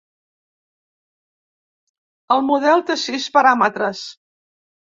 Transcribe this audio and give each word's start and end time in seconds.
El 2.37 2.43
model 2.49 2.83
té 2.89 2.99
sis 3.05 3.29
paràmetres. 3.39 4.05